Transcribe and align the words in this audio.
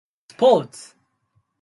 Ports. 0.35 0.95